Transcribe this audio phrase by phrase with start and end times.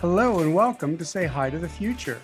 [0.00, 2.22] Hello and welcome to Say Hi to the Future,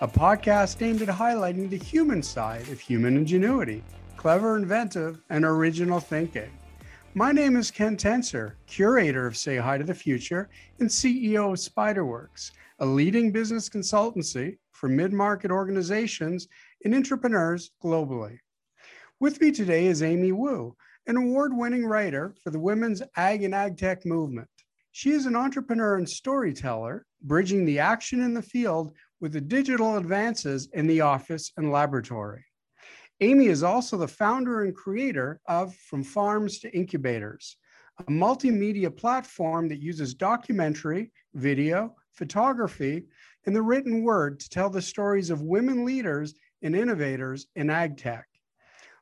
[0.00, 3.82] a podcast aimed at highlighting the human side of human ingenuity,
[4.16, 6.48] clever, inventive, and original thinking.
[7.14, 10.48] My name is Ken Tencer, curator of Say Hi to the Future
[10.78, 16.46] and CEO of Spyder Works, a leading business consultancy for mid market organizations
[16.84, 18.38] and entrepreneurs globally.
[19.18, 20.76] With me today is Amy Wu,
[21.08, 24.46] an award winning writer for the women's ag and ag tech movement.
[24.92, 29.96] She is an entrepreneur and storyteller, bridging the action in the field with the digital
[29.96, 32.44] advances in the office and laboratory.
[33.20, 37.56] Amy is also the founder and creator of From Farms to Incubators,
[37.98, 43.04] a multimedia platform that uses documentary, video, photography,
[43.46, 47.96] and the written word to tell the stories of women leaders and innovators in ag
[47.96, 48.26] tech.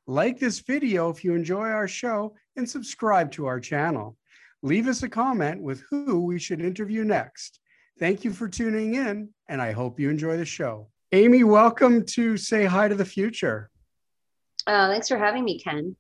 [0.07, 4.17] Like this video if you enjoy our show and subscribe to our channel.
[4.63, 7.61] Leave us a comment with who we should interview next.
[7.97, 10.89] Thank you for tuning in, and I hope you enjoy the show.
[11.13, 13.71] Amy, welcome to Say Hi to the Future.
[14.67, 15.95] Uh, thanks for having me, Ken.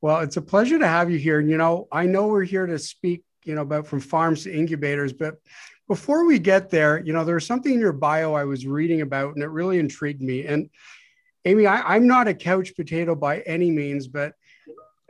[0.00, 1.38] Well, it's a pleasure to have you here.
[1.38, 4.52] And, you know, I know we're here to speak, you know, about from farms to
[4.52, 5.36] incubators, but
[5.86, 9.36] before we get there, you know, there's something in your bio I was reading about
[9.36, 10.46] and it really intrigued me.
[10.46, 10.68] And
[11.44, 14.32] Amy, I, I'm not a couch potato by any means, but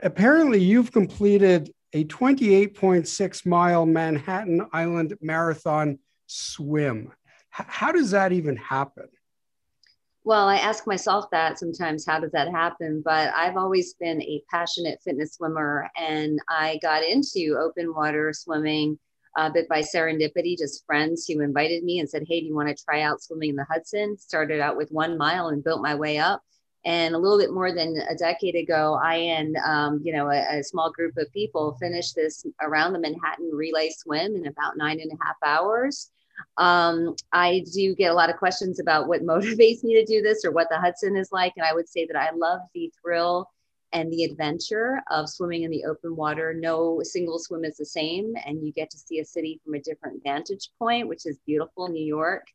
[0.03, 7.11] apparently you've completed a 28.6 mile Manhattan Island Marathon swim.
[7.59, 9.09] H- how does that even happen?
[10.23, 13.01] Well, I ask myself that sometimes how does that happen?
[13.03, 18.99] But I've always been a passionate fitness swimmer and I got into open water swimming
[19.39, 22.69] a bit by serendipity, just friends who invited me and said, Hey, do you want
[22.69, 24.19] to try out swimming in the Hudson?
[24.19, 26.43] Started out with one mile and built my way up.
[26.87, 30.61] And a little bit more than a decade ago, I and um, you know a,
[30.61, 35.01] a, small group of people finished this around the Manhattan relay swim in about nine
[35.01, 36.13] and a half hours.
[36.59, 40.45] Um, I do get a lot of questions about what motivates me to do this
[40.45, 43.51] or what the Hudson is like, and I would say that I love the thrill
[43.93, 46.55] and the adventure of swimming in the open water.
[46.55, 49.81] No single swim is the same, and you get to see a city from a
[49.81, 52.47] different vantage point, which is beautiful, New York.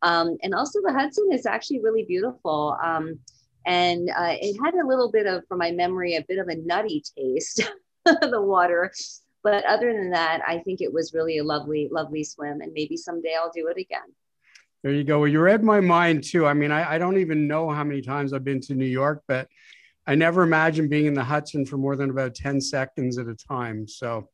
[0.00, 2.76] Um, and also, the Hudson is actually really beautiful.
[2.82, 3.18] Um,
[3.66, 6.54] and uh, it had a little bit of, from my memory, a bit of a
[6.54, 7.68] nutty taste,
[8.04, 8.92] the water.
[9.42, 12.60] But other than that, I think it was really a lovely, lovely swim.
[12.60, 14.14] And maybe someday I'll do it again.
[14.82, 15.20] There you go.
[15.20, 16.46] Well, you read my mind too.
[16.46, 19.24] I mean, I, I don't even know how many times I've been to New York,
[19.26, 19.48] but
[20.06, 23.34] I never imagined being in the Hudson for more than about 10 seconds at a
[23.34, 23.88] time.
[23.88, 24.28] So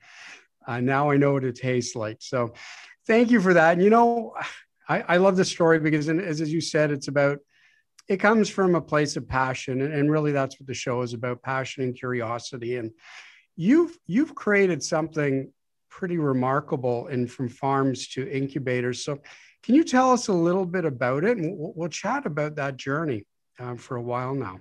[0.66, 2.18] uh, now I know what it tastes like.
[2.20, 2.52] So
[3.06, 3.72] thank you for that.
[3.74, 4.34] And, you know,
[4.88, 7.38] I, I love the story because, as, as you said, it's about
[8.08, 11.14] it comes from a place of passion and, and really that's what the show is
[11.14, 12.76] about passion and curiosity.
[12.76, 12.90] And
[13.56, 15.52] you've you've created something
[15.88, 19.04] pretty remarkable in from farms to incubators.
[19.04, 19.20] So
[19.62, 21.38] can you tell us a little bit about it?
[21.38, 23.26] And we'll, we'll chat about that journey
[23.60, 24.58] um, for a while now.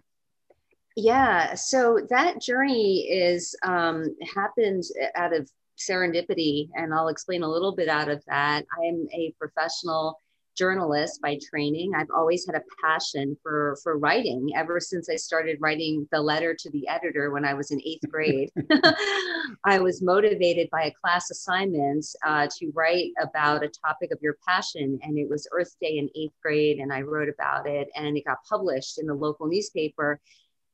[0.95, 1.55] Yeah.
[1.55, 4.83] So that journey is um, happened
[5.15, 5.49] out of
[5.79, 8.65] serendipity and i'll explain a little bit out of that.
[8.77, 10.19] I am a professional
[10.55, 11.93] journalist by training.
[11.95, 16.55] I've always had a passion for for writing ever since I started writing the letter
[16.59, 18.51] to the editor when I was in eighth grade.
[19.65, 24.37] I was motivated by a class assignment uh, to write about a topic of your
[24.47, 28.17] passion, and it was Earth Day in eighth grade, and I wrote about it, and
[28.17, 30.19] it got published in the local newspaper.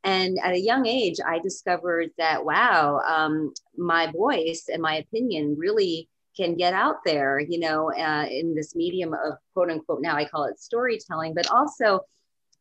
[0.03, 5.55] And at a young age, I discovered that wow, um, my voice and my opinion
[5.57, 10.15] really can get out there, you know, uh, in this medium of quote unquote, now
[10.15, 12.01] I call it storytelling, but also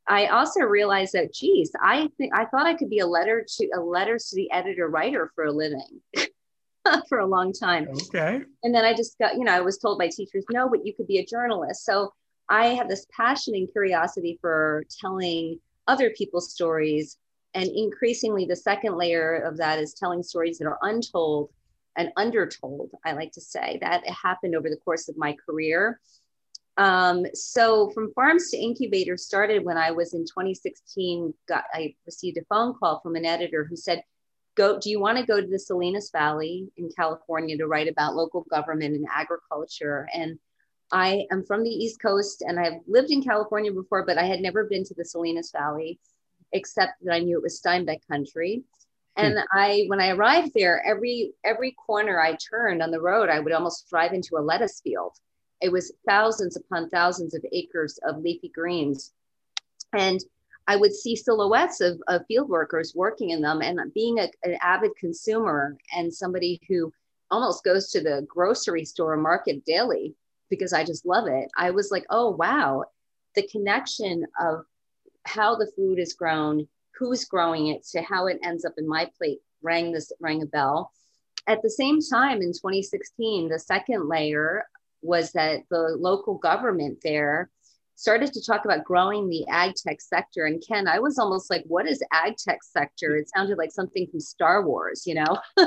[0.08, 3.68] I also realized that, geez, I think I thought I could be a letter to
[3.76, 6.00] a letters to the editor writer for a living
[7.08, 7.88] for a long time.
[7.90, 8.42] Okay.
[8.62, 10.94] And then I just got, you know, I was told by teachers, no, but you
[10.94, 11.84] could be a journalist.
[11.84, 12.12] So
[12.48, 15.58] I have this passion and curiosity for telling
[15.88, 17.18] other people's stories.
[17.54, 21.50] And increasingly, the second layer of that is telling stories that are untold
[21.96, 23.78] and undertold, I like to say.
[23.80, 26.00] That happened over the course of my career.
[26.76, 31.32] Um, so from farms to incubators started when I was in 2016.
[31.48, 34.02] Got I received a phone call from an editor who said,
[34.56, 38.14] "Go, do you want to go to the Salinas Valley in California to write about
[38.14, 40.38] local government and agriculture?" And
[40.92, 44.40] I am from the East Coast and I've lived in California before, but I had
[44.40, 45.98] never been to the Salinas Valley,
[46.52, 48.64] except that I knew it was Steinbeck country.
[49.16, 49.24] Hmm.
[49.24, 53.40] And I, when I arrived there, every every corner I turned on the road, I
[53.40, 55.12] would almost drive into a lettuce field.
[55.60, 59.12] It was thousands upon thousands of acres of leafy greens,
[59.92, 60.20] and
[60.68, 63.62] I would see silhouettes of, of field workers working in them.
[63.62, 66.92] And being a, an avid consumer and somebody who
[67.30, 70.14] almost goes to the grocery store market daily,
[70.50, 71.48] because I just love it.
[71.56, 72.84] I was like, oh, wow,
[73.34, 74.64] the connection of
[75.24, 79.10] how the food is grown, who's growing it, to how it ends up in my
[79.18, 80.90] plate rang this rang a bell.
[81.46, 84.64] At the same time, in 2016, the second layer
[85.02, 87.50] was that the local government there
[87.96, 90.44] started to talk about growing the ag tech sector.
[90.44, 93.16] And Ken, I was almost like, what is ag tech sector?
[93.16, 95.38] It sounded like something from Star Wars, you know?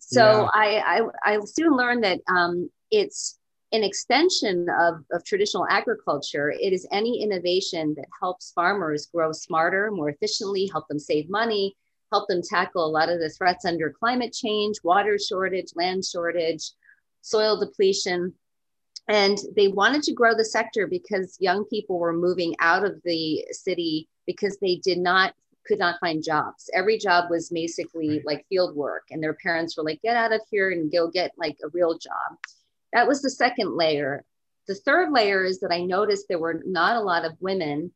[0.00, 0.48] so yeah.
[0.52, 3.38] I, I, I, soon learned that um, it's
[3.72, 6.50] an extension of, of traditional agriculture.
[6.50, 11.76] It is any innovation that helps farmers grow smarter, more efficiently, help them save money,
[12.12, 16.72] help them tackle a lot of the threats under climate change, water shortage, land shortage,
[17.20, 18.34] soil depletion.
[19.08, 23.44] And they wanted to grow the sector because young people were moving out of the
[23.52, 25.34] city because they did not
[25.66, 26.70] could not find jobs.
[26.74, 30.40] Every job was basically like field work and their parents were like get out of
[30.50, 32.38] here and go get like a real job
[32.92, 34.24] that was the second layer
[34.68, 37.90] the third layer is that i noticed there were not a lot of women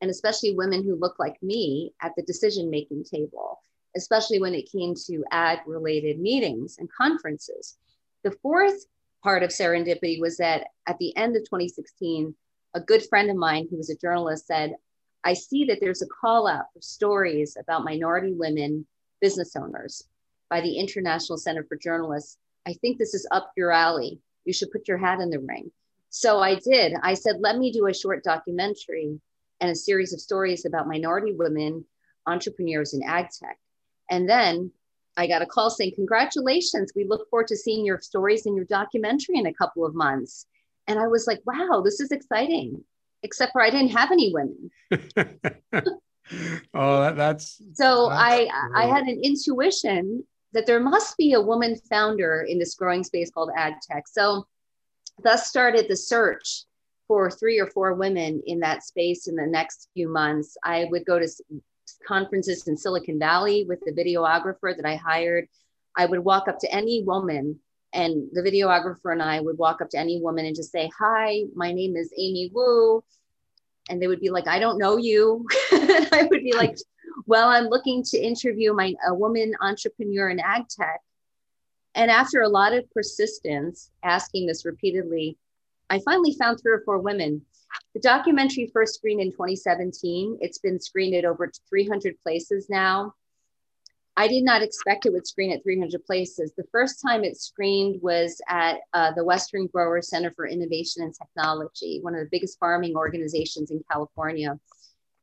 [0.00, 3.60] and especially women who look like me at the decision making table
[3.96, 7.78] especially when it came to ag related meetings and conferences
[8.24, 8.84] the fourth
[9.22, 12.34] part of serendipity was that at the end of 2016,
[12.74, 14.74] a good friend of mine who was a journalist said,
[15.24, 18.86] I see that there's a call out for stories about minority women
[19.20, 20.04] business owners
[20.48, 22.38] by the International Center for Journalists.
[22.66, 24.20] I think this is up your alley.
[24.48, 25.70] You should put your hat in the ring.
[26.08, 26.94] So I did.
[27.02, 29.20] I said, let me do a short documentary
[29.60, 31.84] and a series of stories about minority women
[32.26, 33.58] entrepreneurs in ag tech.
[34.10, 34.72] And then
[35.18, 38.64] I got a call saying, Congratulations, we look forward to seeing your stories in your
[38.64, 40.46] documentary in a couple of months.
[40.86, 42.82] And I was like, Wow, this is exciting,
[43.22, 44.70] except for I didn't have any women.
[46.72, 51.40] oh, that, that's so that's I, I had an intuition that there must be a
[51.40, 54.08] woman founder in this growing space called ag tech.
[54.08, 54.46] So,
[55.22, 56.64] thus started the search
[57.06, 60.56] for three or four women in that space in the next few months.
[60.62, 61.28] I would go to
[62.06, 65.48] conferences in Silicon Valley with the videographer that I hired.
[65.96, 67.58] I would walk up to any woman,
[67.92, 71.44] and the videographer and I would walk up to any woman and just say, Hi,
[71.54, 73.02] my name is Amy Wu.
[73.88, 75.46] And they would be like, I don't know you.
[75.72, 76.76] and I would be like,
[77.26, 81.00] Well, I'm looking to interview my a woman entrepreneur in ag tech.
[81.94, 85.36] And after a lot of persistence, asking this repeatedly,
[85.90, 87.42] I finally found three or four women
[87.94, 90.38] the documentary first screened in 2017.
[90.40, 93.14] It's been screened at over 300 places now.
[94.16, 96.52] I did not expect it would screen at 300 places.
[96.56, 101.14] The first time it screened was at uh, the Western Grower Center for Innovation and
[101.14, 104.58] Technology, one of the biggest farming organizations in California.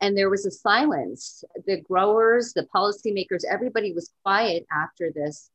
[0.02, 1.44] And there was a silence.
[1.66, 5.50] The growers, the policymakers, everybody was quiet after this.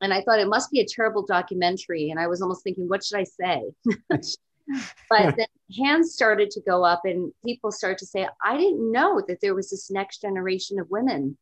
[0.00, 2.10] And I thought it must be a terrible documentary.
[2.10, 3.62] And I was almost thinking, what should I say?
[5.10, 9.22] but then hands started to go up and people started to say i didn't know
[9.26, 11.36] that there was this next generation of women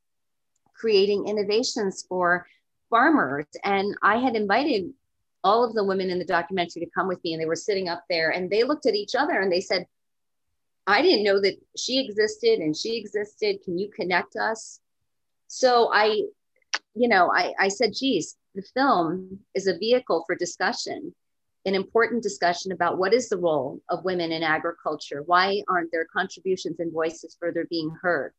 [0.74, 2.46] creating innovations for
[2.90, 4.92] farmers and i had invited
[5.44, 7.88] all of the women in the documentary to come with me and they were sitting
[7.88, 9.86] up there and they looked at each other and they said
[10.86, 14.80] i didn't know that she existed and she existed can you connect us
[15.46, 16.22] so i
[16.94, 21.14] you know i, I said geez the film is a vehicle for discussion
[21.66, 25.24] an important discussion about what is the role of women in agriculture?
[25.26, 28.32] Why aren't their contributions and voices further being heard?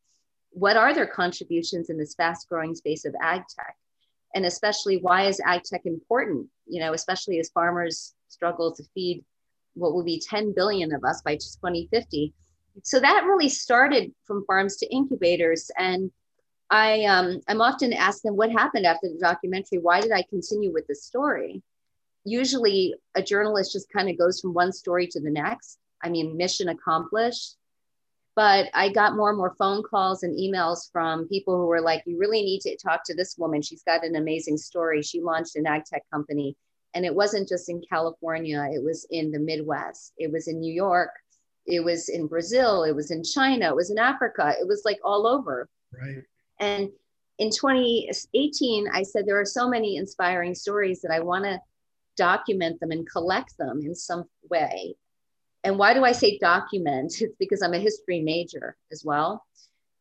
[0.51, 3.75] What are their contributions in this fast growing space of ag tech?
[4.33, 6.47] And especially, why is ag tech important?
[6.65, 9.25] You know, especially as farmers struggle to feed
[9.77, 12.33] what will be 10 billion of us by 2050.
[12.83, 15.71] So that really started from farms to incubators.
[15.77, 16.11] And
[16.69, 19.79] I, um, I'm often asked them what happened after the documentary.
[19.79, 21.63] Why did I continue with this story?
[22.27, 25.79] usually a journalist just kind of goes from one story to the next.
[26.03, 27.55] I mean, mission accomplished.
[28.35, 32.03] But I got more and more phone calls and emails from people who were like,
[32.05, 33.63] you really need to talk to this woman.
[33.63, 35.01] She's got an amazing story.
[35.01, 36.55] She launched an ag tech company.
[36.93, 40.73] And it wasn't just in California, it was in the Midwest, it was in New
[40.73, 41.11] York,
[41.65, 44.99] it was in Brazil, it was in China, it was in Africa, it was like
[45.03, 45.69] all over.
[45.93, 46.23] Right.
[46.59, 46.89] And
[47.37, 51.59] in 2018, I said, there are so many inspiring stories that I want to
[52.15, 54.95] document them and collect them in some way.
[55.63, 57.13] And why do I say document?
[57.21, 59.43] It's because I'm a history major as well.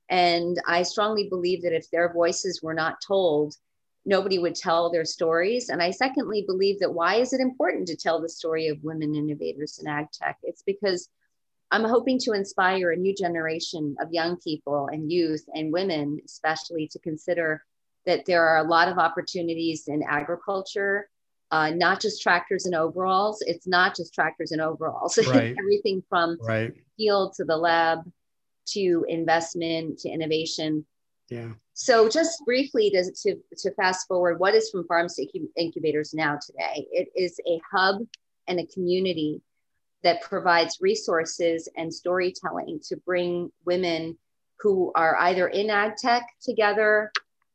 [0.08, 3.54] And I strongly believe that if their voices were not told,
[4.06, 5.68] nobody would tell their stories.
[5.68, 9.14] And I secondly believe that why is it important to tell the story of women
[9.14, 10.38] innovators in ag tech?
[10.42, 11.08] It's because
[11.70, 16.88] I'm hoping to inspire a new generation of young people and youth and women, especially
[16.92, 17.62] to consider
[18.06, 21.08] that there are a lot of opportunities in agriculture
[21.50, 23.42] uh, not just tractors and overalls.
[23.46, 25.18] It's not just tractors and overalls.
[25.26, 25.56] Right.
[25.58, 26.72] Everything from right.
[26.96, 28.00] field to the lab
[28.68, 30.86] to investment to innovation.
[31.28, 31.49] Yeah.
[31.73, 36.38] So just briefly to, to, to fast forward, what is from farms to incubators now
[36.45, 36.87] today?
[36.92, 38.02] It is a hub
[38.47, 39.42] and a community
[40.02, 44.16] that provides resources and storytelling to bring women
[44.61, 47.11] who are either in ag tech together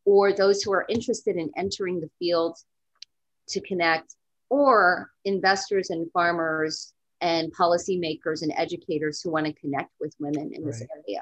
[0.05, 2.57] or those who are interested in entering the field
[3.47, 4.15] to connect,
[4.49, 10.63] or investors and farmers and policymakers and educators who want to connect with women in
[10.63, 10.71] right.
[10.71, 11.21] this area.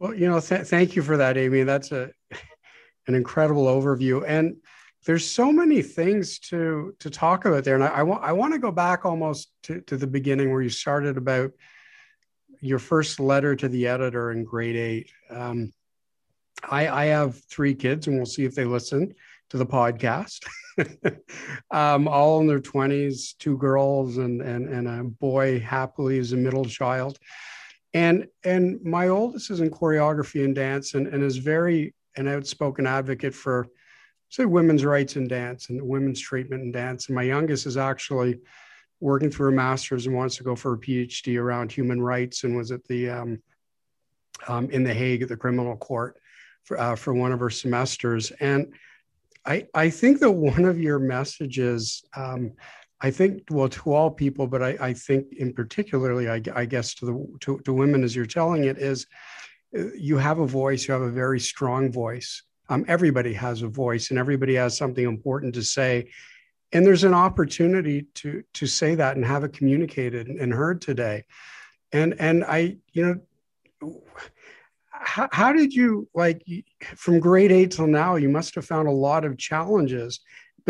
[0.00, 1.62] Well, you know, th- thank you for that, Amy.
[1.62, 2.10] That's a
[3.06, 4.56] an incredible overview, and
[5.04, 7.74] there's so many things to to talk about there.
[7.74, 10.62] And I, I want I want to go back almost to, to the beginning where
[10.62, 11.52] you started about
[12.62, 15.12] your first letter to the editor in grade eight.
[15.28, 15.72] Um,
[16.68, 19.14] I, I have three kids, and we'll see if they listen
[19.50, 20.46] to the podcast.
[21.70, 26.36] um, all in their 20s, two girls and, and, and a boy happily is a
[26.36, 27.18] middle child.
[27.92, 32.86] And, and my oldest is in choreography and dance and, and is very an outspoken
[32.86, 33.66] advocate for,
[34.28, 37.06] say, women's rights in dance and women's treatment in dance.
[37.06, 38.38] And my youngest is actually
[39.00, 42.56] working through a master's and wants to go for a PhD around human rights and
[42.56, 43.42] was at the um,
[44.46, 46.18] um, in the Hague at the criminal court
[46.64, 48.30] for, uh, for one of her semesters.
[48.40, 48.72] And
[49.46, 52.52] I, I think that one of your messages, um,
[53.02, 56.94] I think, well, to all people, but I, I think in particularly, I, I guess
[56.94, 59.06] to the to, to women as you're telling it is,
[59.76, 62.42] uh, you have a voice, you have a very strong voice.
[62.68, 66.10] Um, everybody has a voice, and everybody has something important to say,
[66.72, 71.24] and there's an opportunity to to say that and have it communicated and heard today.
[71.92, 73.02] And and I, you
[73.82, 74.02] know
[74.90, 76.42] how, how did you like
[76.96, 80.20] from grade eight till now you must have found a lot of challenges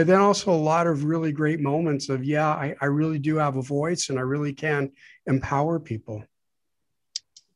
[0.00, 3.37] but then also a lot of really great moments of yeah I, I really do
[3.37, 4.90] have a voice and i really can
[5.26, 6.25] empower people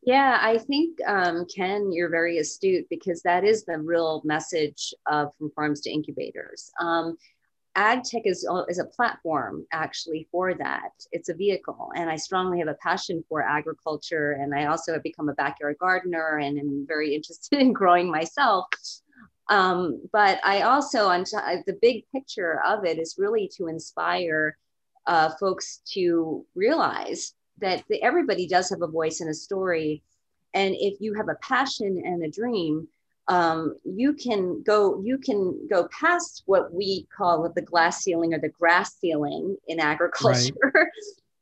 [0.03, 5.31] yeah i think um, ken you're very astute because that is the real message of
[5.39, 7.17] from farms to incubators um,
[7.77, 10.93] ag tech is, is a platform actually for that.
[11.11, 11.91] It's a vehicle.
[11.97, 14.39] And I strongly have a passion for agriculture.
[14.41, 18.67] And I also have become a backyard gardener and am very interested in growing myself.
[19.49, 21.37] Um, but I also, on t-
[21.67, 24.57] the big picture of it is really to inspire
[25.07, 30.03] uh, folks to realize that the, everybody does have a voice and a story.
[30.55, 32.89] And if you have a passion and a dream,
[33.29, 38.39] um, you can go you can go past what we call the glass ceiling or
[38.39, 40.87] the grass ceiling in agriculture right.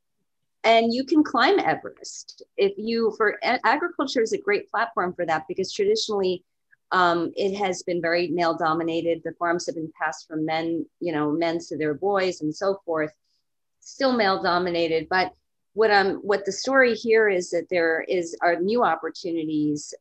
[0.63, 5.43] and you can climb everest if you for agriculture is a great platform for that
[5.49, 6.43] because traditionally
[6.93, 9.21] um, it has been very male dominated.
[9.23, 12.79] The farms have been passed from men you know men to their boys and so
[12.85, 13.11] forth.
[13.81, 15.33] Still male dominated but
[15.73, 19.93] what i'm what the story here is that there is are new opportunities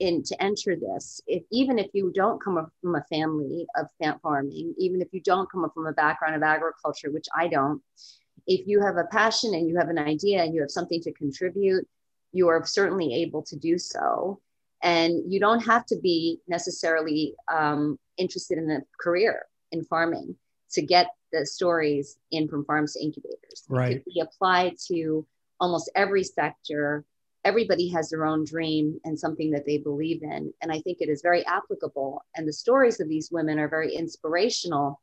[0.00, 1.20] in to enter this.
[1.26, 5.20] If even if you don't come from a family of plant farming even if you
[5.20, 7.80] don't come from a background of agriculture which i don't
[8.46, 11.12] if you have a passion and you have an idea and you have something to
[11.12, 11.86] contribute
[12.32, 14.40] you are certainly able to do so
[14.82, 20.34] and you don't have to be necessarily um, interested in a career in farming
[20.72, 25.26] to get the stories in from farms to incubators right it can be applied to
[25.60, 27.04] almost every sector
[27.44, 30.52] everybody has their own dream and something that they believe in.
[30.62, 32.24] And I think it is very applicable.
[32.36, 35.00] And the stories of these women are very inspirational.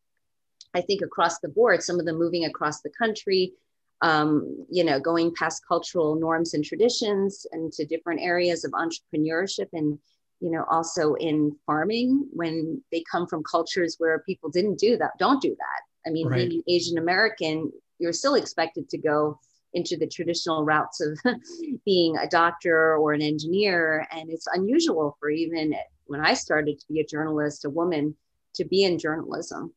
[0.74, 3.54] I think across the board, some of them moving across the country,
[4.02, 9.68] um, you know, going past cultural norms and traditions and to different areas of entrepreneurship
[9.74, 10.00] and,
[10.40, 15.12] you know, also in farming when they come from cultures where people didn't do that,
[15.20, 16.10] don't do that.
[16.10, 16.50] I mean, right.
[16.50, 19.38] being Asian American, you're still expected to go
[19.74, 21.20] into the traditional routes of
[21.86, 24.08] being a doctor or an engineer.
[24.12, 25.76] And it's unusual for even
[26.06, 28.16] when I started to be a journalist, a woman,
[28.56, 29.74] to be in journalism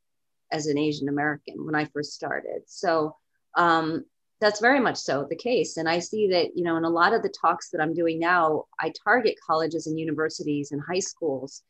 [0.51, 2.63] as an Asian American when I first started.
[2.67, 3.17] So
[3.57, 4.05] um,
[4.43, 5.77] that's very much so the case.
[5.77, 8.19] And I see that, you know, in a lot of the talks that I'm doing
[8.19, 11.63] now, I target colleges and universities and high schools.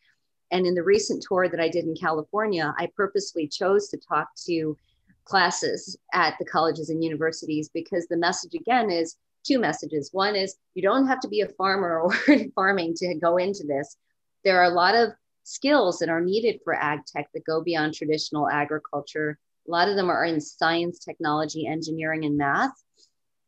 [0.50, 4.29] And in the recent tour that I did in California, I purposely chose to talk
[4.47, 4.76] to
[5.25, 10.11] classes at the colleges and universities because the message again is two messages.
[10.12, 13.64] One is you don't have to be a farmer or in farming to go into
[13.64, 13.97] this.
[14.45, 15.11] There are a lot of
[15.45, 19.38] skills that are needed for ag tech that go beyond traditional agriculture.
[19.66, 22.73] A lot of them are in science, technology, engineering, and math.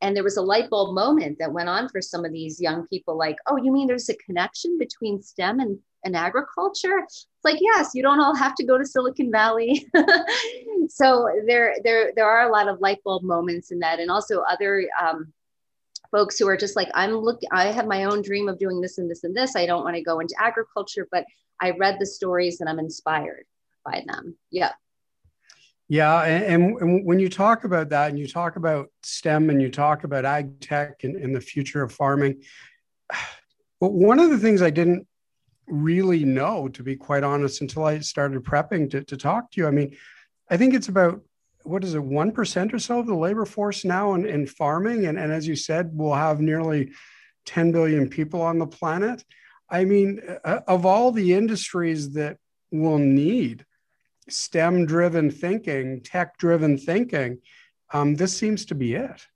[0.01, 2.87] And there was a light bulb moment that went on for some of these young
[2.89, 6.99] people like, oh, you mean there's a connection between STEM and, and agriculture?
[7.05, 9.89] It's like, yes, you don't all have to go to Silicon Valley.
[10.89, 14.43] so there there there are a lot of light bulb moments in that and also
[14.43, 15.33] other um,
[16.11, 18.99] folks who are just like i'm looking i have my own dream of doing this
[18.99, 21.25] and this and this i don't want to go into agriculture but
[21.61, 23.45] i read the stories and i'm inspired
[23.85, 24.73] by them yeah
[25.89, 29.71] yeah and, and when you talk about that and you talk about stem and you
[29.71, 32.43] talk about ag tech and, and the future of farming
[33.81, 35.07] but one of the things i didn't
[35.67, 39.67] really know to be quite honest until i started prepping to, to talk to you
[39.67, 39.97] i mean
[40.51, 41.21] I think it's about
[41.63, 45.07] what is it, one percent or so of the labor force now in, in farming,
[45.07, 46.93] and, and as you said, we'll have nearly
[47.47, 49.25] 10 billion people on the planet.
[49.71, 52.37] I mean, uh, of all the industries that
[52.71, 53.65] will need
[54.29, 57.39] STEM driven thinking, tech driven thinking,
[57.93, 59.27] um, this seems to be it.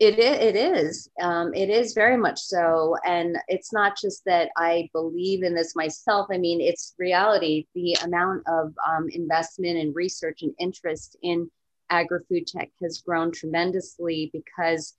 [0.00, 0.38] It is.
[0.40, 1.10] It is.
[1.20, 5.76] Um, it is very much so, and it's not just that I believe in this
[5.76, 6.26] myself.
[6.32, 7.66] I mean, it's reality.
[7.74, 11.48] The amount of um, investment and research and interest in
[11.90, 14.94] agri-food tech has grown tremendously because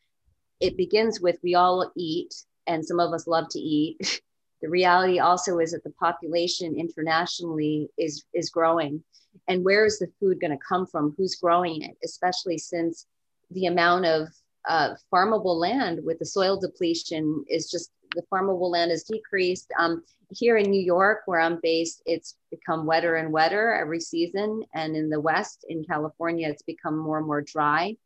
[0.61, 2.33] it begins with we all eat,
[2.65, 4.21] and some of us love to eat.
[4.65, 9.03] the reality also is that the population internationally is is growing,
[9.47, 11.13] and where is the food going to come from?
[11.15, 11.95] Who's growing it?
[12.03, 13.05] Especially since
[13.51, 14.29] the amount of
[14.67, 19.71] uh, farmable land with the soil depletion is just the farmable land has decreased.
[19.77, 24.63] Um, here in New York, where I'm based, it's become wetter and wetter every season.
[24.73, 27.97] And in the West, in California, it's become more and more dry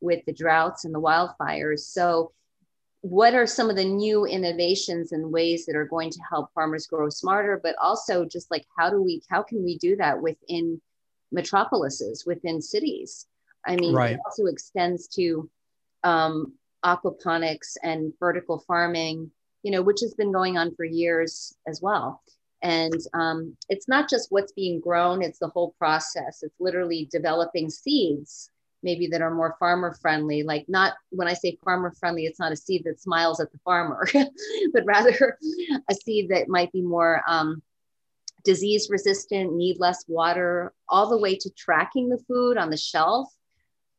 [0.00, 1.80] with the droughts and the wildfires.
[1.80, 2.32] So,
[3.02, 6.86] what are some of the new innovations and ways that are going to help farmers
[6.86, 7.60] grow smarter?
[7.62, 10.80] But also, just like how do we, how can we do that within
[11.32, 13.26] metropolises, within cities?
[13.66, 14.12] I mean, right.
[14.12, 15.48] it also extends to
[16.04, 16.54] um,
[16.84, 19.30] aquaponics and vertical farming,
[19.62, 22.22] you know, which has been going on for years as well.
[22.62, 26.42] And um, it's not just what's being grown, it's the whole process.
[26.42, 28.50] It's literally developing seeds,
[28.82, 30.42] maybe that are more farmer friendly.
[30.42, 33.58] Like, not when I say farmer friendly, it's not a seed that smiles at the
[33.58, 34.06] farmer,
[34.72, 35.38] but rather
[35.88, 37.62] a seed that might be more um,
[38.44, 43.28] disease resistant, need less water, all the way to tracking the food on the shelf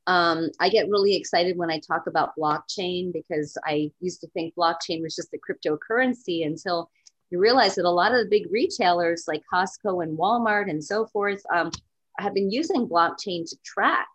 [0.08, 4.56] um, I get really excited when I talk about blockchain because I used to think
[4.56, 6.89] blockchain was just a cryptocurrency until
[7.30, 11.06] you realize that a lot of the big retailers like Costco and Walmart and so
[11.06, 11.72] forth um,
[12.17, 14.08] have been using blockchain to track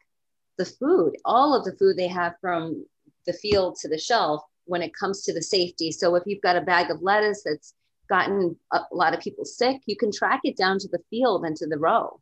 [0.58, 2.84] the food, all of the food they have from
[3.26, 5.92] the field to the shelf when it comes to the safety.
[5.92, 7.74] So if you've got a bag of lettuce that's
[8.08, 11.56] gotten a lot of people sick, you can track it down to the field and
[11.56, 12.20] to the row.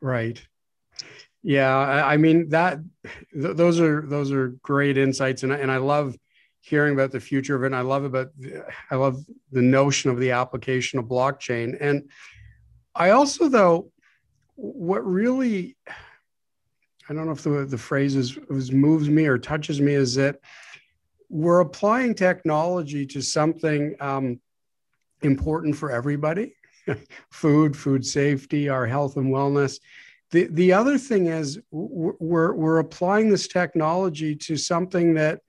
[0.00, 0.40] Right.
[1.42, 2.78] Yeah, I, mean that
[3.32, 6.16] th- those are those are great insights, and and I love
[6.60, 7.66] hearing about the future of it.
[7.66, 8.32] And I love about
[8.90, 12.10] I love the notion of the application of blockchain, and
[12.94, 13.92] I also though
[14.56, 15.76] what really
[17.08, 20.14] I don't know if the the phrase is, is moves me or touches me is
[20.16, 20.40] that
[21.28, 24.40] we're applying technology to something um,
[25.22, 26.54] important for everybody
[27.30, 29.80] food food safety our health and wellness
[30.30, 35.40] the, the other thing is we're, we're applying this technology to something that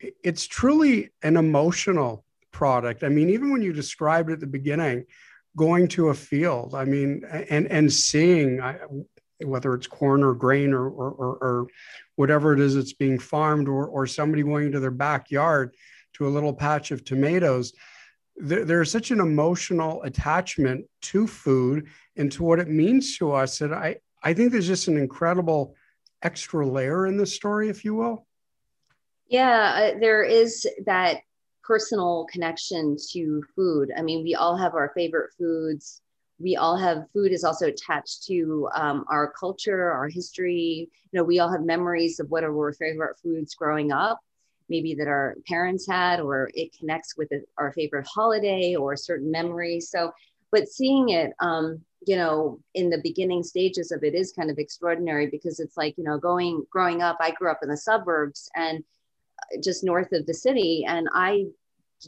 [0.00, 3.04] it's truly an emotional product.
[3.04, 5.04] I mean, even when you described at the beginning,
[5.56, 8.60] going to a field, I mean, and, and seeing
[9.44, 11.66] whether it's corn or grain or, or, or, or
[12.16, 15.74] whatever it is that's being farmed or, or somebody going to their backyard
[16.14, 17.72] to a little patch of tomatoes,
[18.36, 23.58] there, there's such an emotional attachment to food and to what it means to us
[23.58, 25.74] that I, I think there's just an incredible
[26.22, 28.26] extra layer in this story, if you will.
[29.28, 31.18] Yeah, uh, there is that
[31.62, 33.92] personal connection to food.
[33.96, 36.00] I mean, we all have our favorite foods.
[36.40, 40.88] We all have food is also attached to um, our culture, our history.
[41.12, 44.20] You know, we all have memories of what are our favorite foods growing up
[44.68, 49.90] maybe that our parents had, or it connects with our favorite holiday or certain memories.
[49.90, 50.12] So,
[50.50, 54.58] but seeing it, um, you know, in the beginning stages of it is kind of
[54.58, 58.50] extraordinary because it's like, you know, going, growing up, I grew up in the suburbs
[58.54, 58.84] and
[59.62, 60.84] just north of the city.
[60.86, 61.46] And I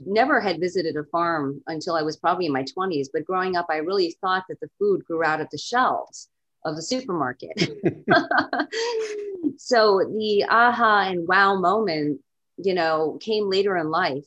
[0.04, 3.08] never had visited a farm until I was probably in my 20s.
[3.12, 6.28] But growing up, I really thought that the food grew out of the shelves
[6.64, 7.58] of the supermarket.
[9.56, 12.20] so the aha and wow moment
[12.64, 14.26] you know, came later in life.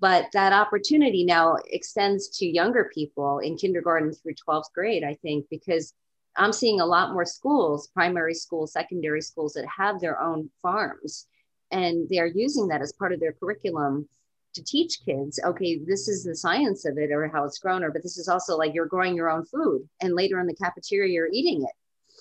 [0.00, 5.46] But that opportunity now extends to younger people in kindergarten through 12th grade, I think,
[5.50, 5.92] because
[6.36, 11.26] I'm seeing a lot more schools, primary schools, secondary schools that have their own farms.
[11.72, 14.08] And they're using that as part of their curriculum
[14.54, 17.90] to teach kids, okay, this is the science of it or how it's grown, or
[17.90, 19.88] but this is also like you're growing your own food.
[20.00, 21.76] And later in the cafeteria, you're eating it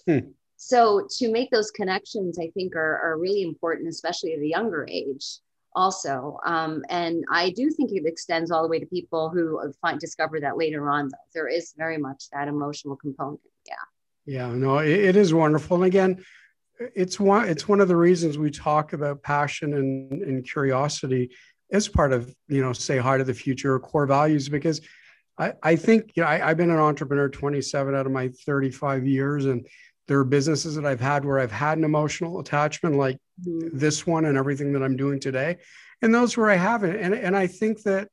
[0.07, 0.29] Hmm.
[0.55, 4.87] So to make those connections, I think are, are really important, especially at a younger
[4.89, 5.39] age
[5.75, 6.39] also.
[6.45, 10.39] Um, and I do think it extends all the way to people who find discover
[10.39, 11.09] that later on.
[11.09, 13.41] Though there is very much that emotional component.
[13.67, 13.75] Yeah.
[14.25, 14.47] Yeah.
[14.47, 15.75] No, it, it is wonderful.
[15.75, 16.25] And again,
[16.79, 21.31] it's one it's one of the reasons we talk about passion and, and curiosity
[21.71, 24.81] as part of you know say hi to the future core values because
[25.37, 29.05] I, I think you know I, I've been an entrepreneur 27 out of my 35
[29.05, 29.67] years and
[30.07, 33.77] there are businesses that I've had where I've had an emotional attachment like mm-hmm.
[33.77, 35.57] this one and everything that I'm doing today
[36.01, 38.09] and those where I haven't and and I think that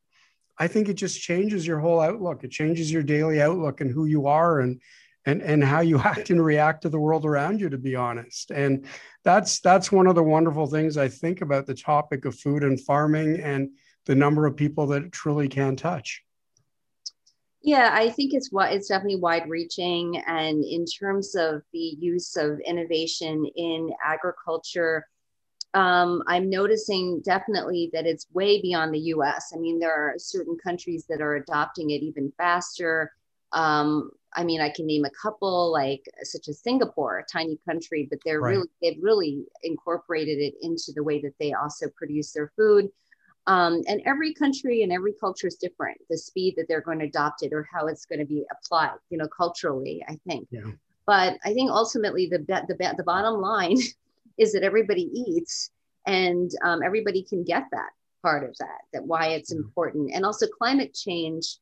[0.59, 4.07] I think it just changes your whole outlook it changes your daily outlook and who
[4.07, 4.81] you are and
[5.27, 8.51] and and how you act and react to the world around you to be honest
[8.51, 8.87] and
[9.25, 12.81] that's that's one of the wonderful things i think about the topic of food and
[12.81, 13.71] farming and
[14.07, 16.23] the number of people that it truly can touch
[17.63, 22.37] yeah i think it's what it's definitely wide reaching and in terms of the use
[22.37, 25.05] of innovation in agriculture
[25.75, 29.53] um, I'm noticing definitely that it's way beyond the US.
[29.53, 33.13] I mean, there are certain countries that are adopting it even faster.
[33.53, 38.07] Um, I mean, I can name a couple like such as Singapore, a tiny country,
[38.11, 38.57] but they're right.
[38.57, 42.91] really they've really incorporated it into the way that they also produce their food.
[43.47, 45.99] Um, and every country and every culture is different.
[46.09, 48.97] The speed that they're going to adopt it or how it's going to be applied,
[49.11, 50.49] you know, culturally, I think.
[50.51, 50.71] Yeah.
[51.07, 53.79] But I think ultimately the the the bottom line
[54.39, 55.71] is that everybody eats,
[56.07, 57.91] and um, everybody can get that
[58.23, 58.81] part of that.
[58.93, 61.59] That why it's important, and also climate change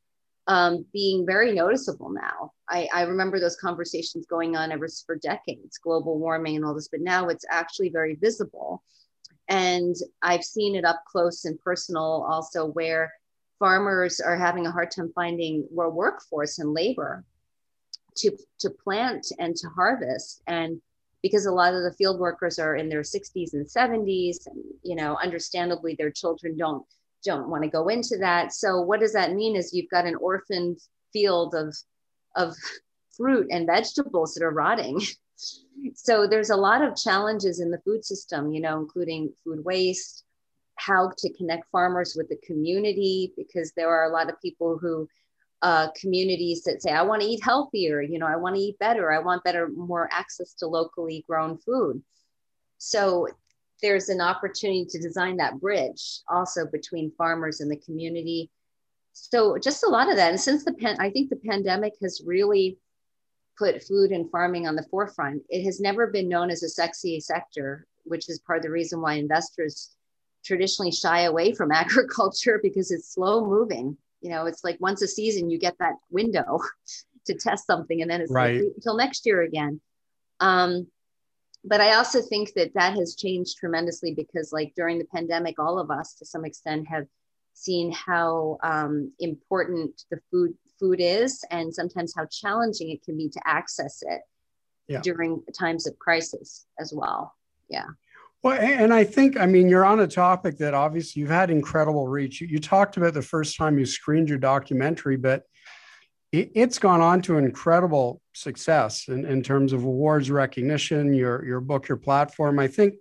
[0.48, 2.52] um, being very noticeable now.
[2.68, 6.88] I, I, remember those conversations going on ever for decades, global warming and all this,
[6.88, 8.82] but now it's actually very visible.
[9.48, 13.12] And I've seen it up close and personal also where
[13.58, 17.24] farmers are having a hard time finding more workforce and labor
[18.16, 20.42] to, to plant and to harvest.
[20.48, 20.80] And
[21.22, 24.96] because a lot of the field workers are in their 60s and 70s, and you
[24.96, 26.84] know, understandably their children don't
[27.24, 28.52] don't want to go into that.
[28.52, 30.78] So what does that mean is you've got an orphaned
[31.12, 31.74] field of
[32.34, 32.56] of
[33.16, 35.00] fruit and vegetables that are rotting.
[35.94, 40.24] so there's a lot of challenges in the food system, you know, including food waste,
[40.76, 45.08] how to connect farmers with the community, because there are a lot of people who
[45.62, 48.78] uh, communities that say, I want to eat healthier, you know, I want to eat
[48.78, 52.02] better, I want better, more access to locally grown food.
[52.78, 53.28] So
[53.82, 58.50] there's an opportunity to design that bridge also between farmers and the community.
[59.12, 60.30] So just a lot of that.
[60.30, 62.78] And since the pan, I think the pandemic has really
[63.58, 65.42] put food and farming on the forefront.
[65.48, 69.00] It has never been known as a sexy sector, which is part of the reason
[69.00, 69.90] why investors
[70.44, 73.96] traditionally shy away from agriculture because it's slow moving.
[74.20, 76.60] You know, it's like once a season you get that window
[77.26, 78.56] to test something, and then it's right.
[78.56, 79.80] like until next year again.
[80.40, 80.86] Um,
[81.64, 85.78] but I also think that that has changed tremendously because, like during the pandemic, all
[85.78, 87.06] of us to some extent have
[87.54, 93.28] seen how um, important the food food is, and sometimes how challenging it can be
[93.28, 94.22] to access it
[94.88, 95.00] yeah.
[95.00, 97.34] during times of crisis as well.
[97.68, 97.86] Yeah.
[98.42, 102.08] Well, and I think, I mean, you're on a topic that obviously you've had incredible
[102.08, 102.40] reach.
[102.40, 105.44] You, you talked about the first time you screened your documentary, but
[106.32, 111.60] it, has gone on to incredible success in, in terms of awards recognition, your, your
[111.60, 112.58] book, your platform.
[112.58, 112.94] I think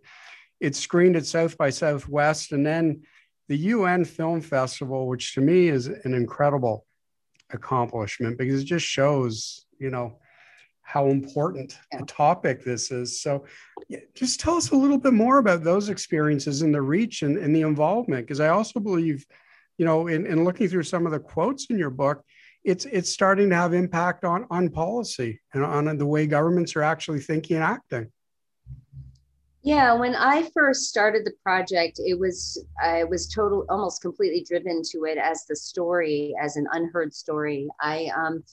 [0.60, 3.02] it's screened at South by Southwest and then
[3.48, 6.86] the UN Film Festival, which to me is an incredible
[7.52, 10.20] accomplishment because it just shows, you know,
[10.84, 13.22] how important a topic this is.
[13.22, 13.46] So,
[14.14, 17.56] just tell us a little bit more about those experiences and the reach and, and
[17.56, 18.26] the involvement.
[18.26, 19.26] Because I also believe,
[19.78, 22.24] you know, in, in looking through some of the quotes in your book,
[22.64, 26.84] it's it's starting to have impact on on policy and on the way governments are
[26.84, 28.12] actually thinking and acting.
[29.64, 34.82] Yeah, when I first started the project, it was I was total almost completely driven
[34.92, 37.68] to it as the story, as an unheard story.
[37.80, 38.44] I um,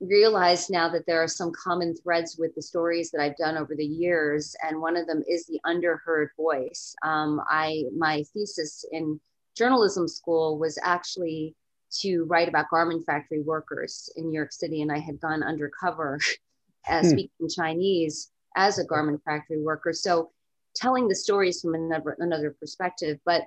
[0.00, 3.74] realized now that there are some common threads with the stories that I've done over
[3.76, 6.94] the years, and one of them is the underheard voice.
[7.02, 9.20] Um, I my thesis in
[9.54, 11.54] journalism school was actually
[12.00, 16.18] to write about garment factory workers in New York City, and I had gone undercover
[16.86, 17.10] as hmm.
[17.12, 19.92] speaking Chinese as a garment factory worker.
[19.92, 20.30] So
[20.74, 23.46] telling the stories from another another perspective, but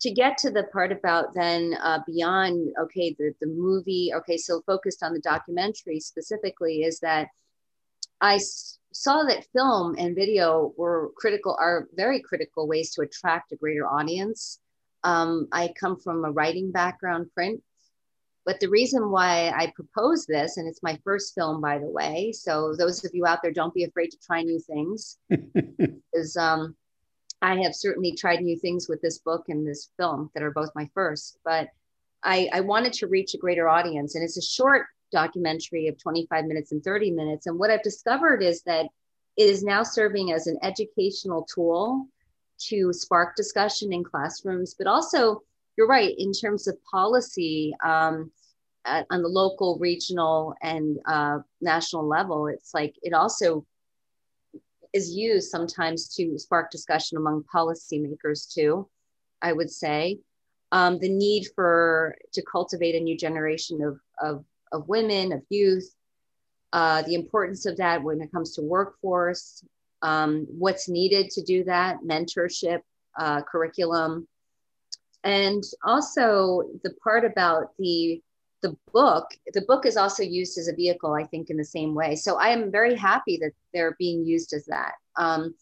[0.00, 4.62] to get to the part about then uh, beyond okay the, the movie okay so
[4.66, 7.28] focused on the documentary specifically is that
[8.20, 13.52] I s- saw that film and video were critical are very critical ways to attract
[13.52, 14.58] a greater audience
[15.04, 17.62] um, i come from a writing background print
[18.46, 22.32] but the reason why I propose this, and it's my first film, by the way,
[22.32, 25.18] so those of you out there, don't be afraid to try new things,
[26.14, 26.76] is um,
[27.42, 30.70] I have certainly tried new things with this book and this film that are both
[30.76, 31.68] my first, but
[32.22, 34.14] I, I wanted to reach a greater audience.
[34.14, 37.46] And it's a short documentary of 25 minutes and 30 minutes.
[37.46, 38.86] And what I've discovered is that
[39.36, 42.06] it is now serving as an educational tool
[42.68, 45.42] to spark discussion in classrooms, but also,
[45.76, 48.30] you're right, in terms of policy um,
[48.84, 53.66] at, on the local, regional, and uh, national level, it's like it also
[54.92, 58.88] is used sometimes to spark discussion among policymakers too,
[59.42, 60.18] I would say.
[60.72, 65.94] Um, the need for to cultivate a new generation of, of, of women, of youth,
[66.72, 69.64] uh, the importance of that when it comes to workforce,
[70.02, 72.80] um, what's needed to do that, mentorship,
[73.18, 74.26] uh, curriculum,
[75.26, 78.22] and also the part about the
[78.62, 79.26] the book.
[79.52, 82.16] The book is also used as a vehicle, I think, in the same way.
[82.16, 84.92] So I am very happy that they're being used as that.
[85.16, 85.54] Um,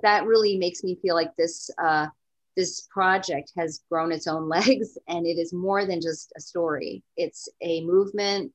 [0.00, 2.08] that really makes me feel like this uh,
[2.56, 7.04] this project has grown its own legs, and it is more than just a story.
[7.16, 8.52] It's a movement.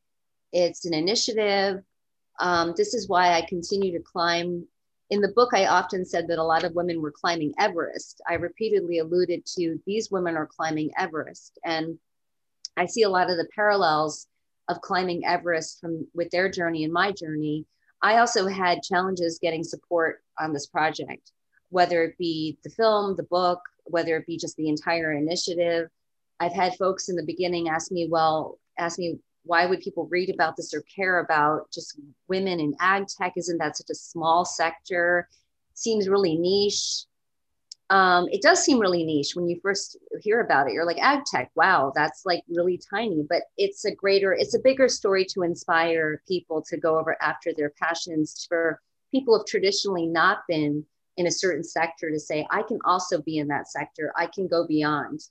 [0.52, 1.84] It's an initiative.
[2.40, 4.68] Um, this is why I continue to climb
[5.10, 8.22] in the book, I often said that a lot of women were climbing Everest.
[8.28, 11.58] I repeatedly alluded to these women are climbing Everest.
[11.64, 11.98] And
[12.76, 14.28] I see a lot of the parallels
[14.68, 17.66] of climbing Everest from with their journey and my journey.
[18.02, 21.32] I also had challenges getting support on this project,
[21.70, 25.90] whether it be the film, the book, whether it be just the entire initiative.
[26.40, 30.30] I've had folks in the beginning ask me, well, ask me, why would people read
[30.30, 33.34] about this or care about just women in ag tech?
[33.36, 35.28] Isn't that such a small sector?
[35.74, 37.06] Seems really niche.
[37.90, 40.74] Um, it does seem really niche when you first hear about it.
[40.74, 44.60] You're like ag tech, wow, that's like really tiny, but it's a greater, it's a
[44.60, 49.48] bigger story to inspire people to go over after their passions for people who have
[49.48, 53.72] traditionally not been in a certain sector to say, I can also be in that
[53.72, 54.12] sector.
[54.18, 55.22] I can go beyond.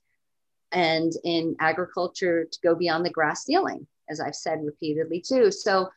[0.71, 5.51] And in agriculture, to go beyond the grass ceiling as I've said repeatedly too.
[5.51, 5.89] So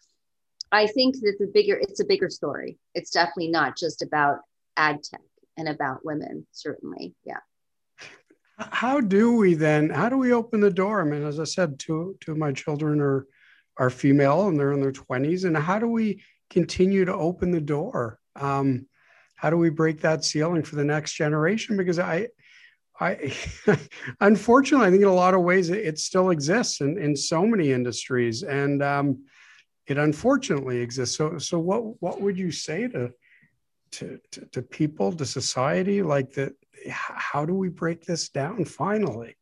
[0.72, 2.78] I think that the bigger, it's a bigger story.
[2.94, 4.38] It's definitely not just about
[4.76, 5.20] ag tech
[5.56, 7.14] and about women, certainly.
[7.24, 7.38] Yeah.
[8.58, 11.00] How do we then, how do we open the door?
[11.00, 13.26] I mean, as I said, two, two of my children are,
[13.78, 15.44] are female and they're in their 20s.
[15.44, 18.18] And how do we continue to open the door?
[18.36, 18.86] Um,
[19.34, 21.78] how do we break that ceiling for the next generation?
[21.78, 22.28] Because I,
[23.00, 23.32] I
[24.20, 27.46] unfortunately, I think in a lot of ways it, it still exists in, in so
[27.46, 29.24] many industries, and um,
[29.86, 31.16] it unfortunately exists.
[31.16, 33.12] So, so what what would you say to
[33.92, 36.52] to to, to people, to society, like that?
[36.90, 39.36] How do we break this down finally?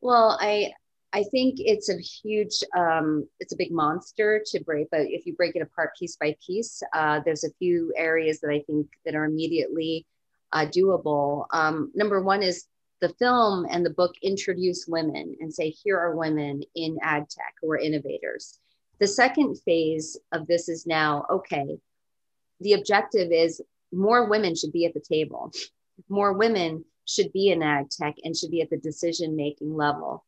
[0.00, 0.72] Well, I
[1.14, 4.88] I think it's a huge, um, it's a big monster to break.
[4.90, 8.50] But if you break it apart piece by piece, uh, there's a few areas that
[8.50, 10.06] I think that are immediately
[10.54, 11.46] uh, doable.
[11.50, 12.66] Um, number one is
[13.00, 17.54] the film and the book introduce women and say, here are women in ag tech
[17.60, 18.58] who are innovators.
[19.00, 21.76] The second phase of this is now, okay,
[22.60, 23.60] the objective is
[23.92, 25.52] more women should be at the table.
[26.08, 30.24] More women should be in ag tech and should be at the decision making level.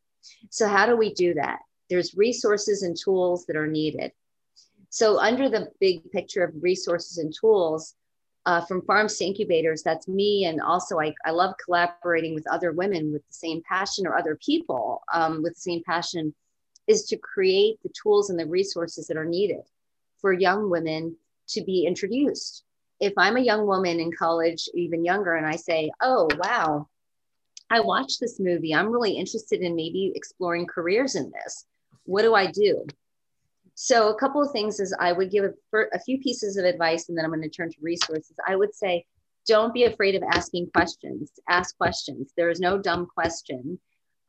[0.49, 1.59] So, how do we do that?
[1.89, 4.11] There's resources and tools that are needed.
[4.89, 7.95] So, under the big picture of resources and tools,
[8.47, 12.71] uh, from farms to incubators that's me and also I, I love collaborating with other
[12.71, 16.33] women with the same passion or other people um, with the same passion
[16.87, 19.63] is to create the tools and the resources that are needed
[20.21, 21.17] for young women
[21.49, 22.63] to be introduced.
[23.01, 26.87] If i'm a young woman in college even younger and i say oh wow
[27.69, 28.73] i watched this movie.
[28.73, 31.65] I'm really interested in maybe exploring careers in this.
[32.05, 32.87] What do i do
[33.79, 37.09] so, a couple of things is I would give a, a few pieces of advice
[37.09, 38.33] and then I'm going to turn to resources.
[38.47, 39.05] I would say,
[39.45, 41.29] don't be afraid of asking questions.
[41.47, 42.33] Ask questions.
[42.35, 43.77] There is no dumb question.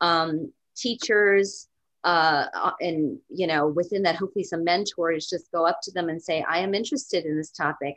[0.01, 1.67] Um, teachers,
[2.03, 6.09] uh, uh, and you know, within that, hopefully some mentors just go up to them
[6.09, 7.95] and say, I am interested in this topic.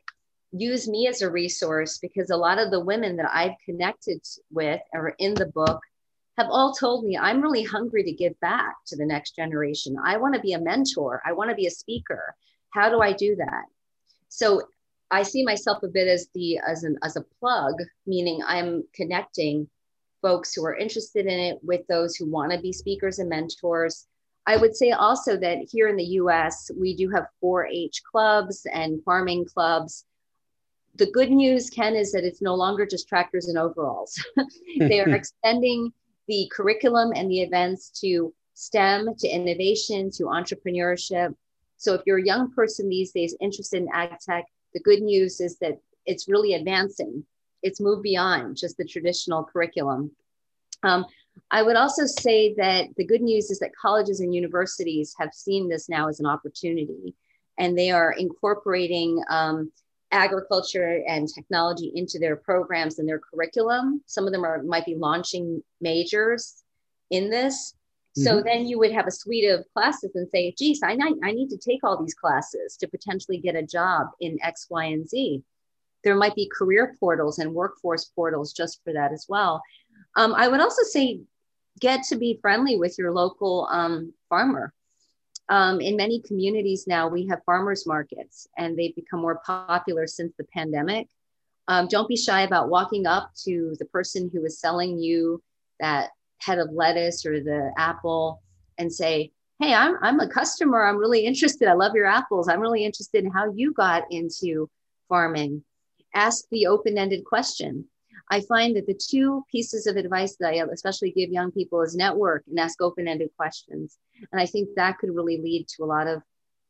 [0.53, 4.81] Use me as a resource because a lot of the women that I've connected with
[4.95, 5.83] are in the book
[6.39, 9.97] have all told me I'm really hungry to give back to the next generation.
[10.03, 11.23] I want to be a mentor.
[11.27, 12.35] I want to be a speaker.
[12.71, 13.65] How do I do that?
[14.29, 14.63] So
[15.11, 17.75] I see myself a bit as the as an as a plug,
[18.07, 19.69] meaning I'm connecting
[20.23, 24.07] folks who are interested in it with those who want to be speakers and mentors.
[24.47, 28.67] I would say also that here in the US, we do have 4 H clubs
[28.73, 30.05] and farming clubs.
[30.97, 34.19] The good news, Ken, is that it's no longer just tractors and overalls.
[34.79, 35.93] they are extending
[36.33, 41.35] the curriculum and the events to STEM to innovation to entrepreneurship.
[41.77, 45.43] So if you're a young person these days interested in ag tech, the good news
[45.43, 47.23] is that it's really advancing.
[47.63, 50.11] It's moved beyond just the traditional curriculum.
[50.83, 51.05] Um,
[51.51, 55.69] I would also say that the good news is that colleges and universities have seen
[55.69, 57.15] this now as an opportunity,
[57.59, 59.71] and they are incorporating um,
[60.13, 64.03] agriculture and technology into their programs and their curriculum.
[64.07, 66.63] Some of them are might be launching majors
[67.11, 67.75] in this.
[68.15, 68.47] So mm-hmm.
[68.47, 71.57] then you would have a suite of classes and say, geez, I, I need to
[71.57, 75.43] take all these classes to potentially get a job in X, Y, and Z.
[76.05, 79.63] There might be career portals and workforce portals just for that as well.
[80.17, 81.21] Um, I would also say
[81.81, 84.75] get to be friendly with your local um, farmer.
[85.49, 90.33] Um, in many communities now, we have farmers markets and they've become more popular since
[90.39, 91.09] the pandemic.
[91.69, 95.43] Um, don't be shy about walking up to the person who is selling you
[95.81, 98.43] that head of lettuce or the apple
[98.79, 100.85] and say, Hey, I'm, I'm a customer.
[100.85, 101.69] I'm really interested.
[101.69, 102.49] I love your apples.
[102.49, 104.69] I'm really interested in how you got into
[105.09, 105.63] farming.
[106.15, 107.85] Ask the open ended question.
[108.33, 111.95] I find that the two pieces of advice that I especially give young people is
[111.95, 113.99] network and ask open-ended questions.
[114.33, 116.23] And I think that could really lead to a lot of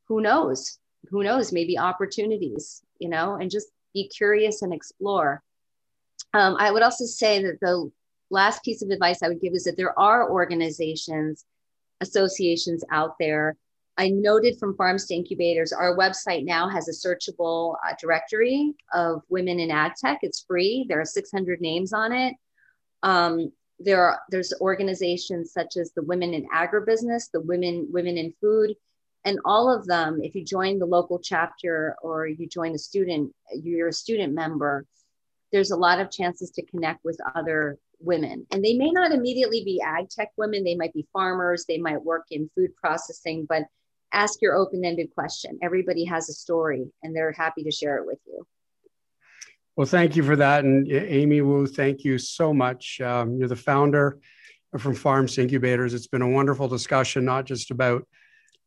[0.08, 5.40] who knows, who knows, maybe opportunities, you know, and just be curious and explore.
[6.34, 7.88] Um, I would also say that the
[8.28, 11.44] last piece of advice I would give is that there are organizations,
[12.00, 13.56] associations out there
[14.02, 19.22] I noted from Farms to Incubators, our website now has a searchable uh, directory of
[19.28, 20.18] women in ag tech.
[20.22, 20.84] It's free.
[20.88, 22.34] There are 600 names on it.
[23.04, 28.34] Um, there are there's organizations such as the Women in Agribusiness, the Women Women in
[28.40, 28.74] Food,
[29.24, 30.18] and all of them.
[30.20, 34.84] If you join the local chapter or you join a student, you're a student member.
[35.52, 39.62] There's a lot of chances to connect with other women, and they may not immediately
[39.62, 40.64] be ag tech women.
[40.64, 41.66] They might be farmers.
[41.68, 43.62] They might work in food processing, but
[44.12, 45.58] ask your open-ended question.
[45.62, 48.46] Everybody has a story and they're happy to share it with you.
[49.76, 50.64] Well, thank you for that.
[50.64, 53.00] And Amy Wu, thank you so much.
[53.00, 54.18] Um, you're the founder
[54.78, 55.94] from Farms Incubators.
[55.94, 58.06] It's been a wonderful discussion, not just about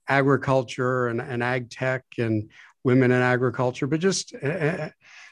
[0.08, 2.50] agriculture and, and ag tech and
[2.84, 4.90] women in agriculture, but just uh,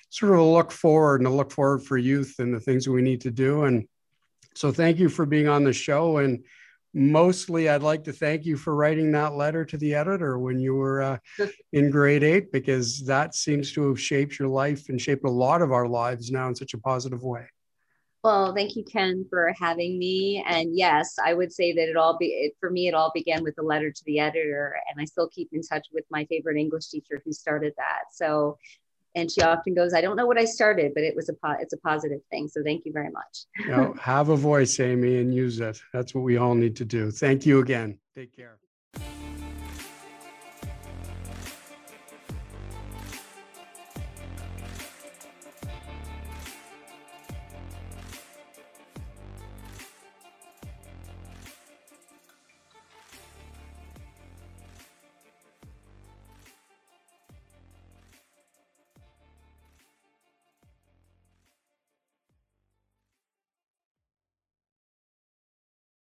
[0.10, 3.02] sort of a look forward and a look forward for youth and the things we
[3.02, 3.64] need to do.
[3.64, 3.88] And
[4.56, 6.18] so thank you for being on the show.
[6.18, 6.44] And
[6.94, 10.76] mostly I'd like to thank you for writing that letter to the editor when you
[10.76, 11.18] were uh,
[11.72, 15.62] in grade eight, because that seems to have shaped your life and shaped a lot
[15.62, 17.46] of our lives now in such a positive way.
[18.24, 20.42] Well, thank you, Ken, for having me.
[20.48, 22.88] And yes, I would say that it all be it, for me.
[22.88, 25.88] It all began with a letter to the editor, and I still keep in touch
[25.92, 28.04] with my favorite English teacher who started that.
[28.14, 28.58] So
[29.16, 31.58] and she often goes, "I don't know what I started, but it was a po-
[31.60, 33.46] it's a positive thing." So thank you very much.
[33.60, 35.82] you know, have a voice, Amy, and use it.
[35.94, 37.12] That's what we all need to do.
[37.12, 38.00] Thank you again.
[38.16, 38.60] Take care.